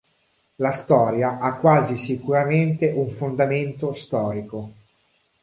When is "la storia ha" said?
0.55-1.57